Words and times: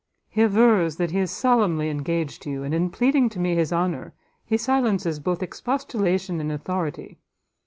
He 0.29 0.41
avers 0.41 0.95
that 0.95 1.11
he 1.11 1.19
is 1.19 1.29
solemnly 1.29 1.91
engaged 1.91 2.41
to 2.41 2.49
you, 2.49 2.63
and 2.63 2.73
in 2.73 2.89
pleading 2.89 3.29
to 3.29 3.39
me 3.39 3.53
his 3.53 3.71
honour, 3.71 4.15
he 4.43 4.57
silences 4.57 5.19
both 5.19 5.43
expostulation 5.43 6.41
and 6.41 6.51
authority. 6.51 7.19